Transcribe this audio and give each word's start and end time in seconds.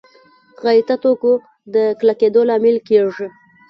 غایطه 0.63 0.95
توکو 1.03 1.33
د 1.73 1.75
کلکېدو 1.99 2.41
لامل 2.49 2.77
کېږي. 2.87 3.27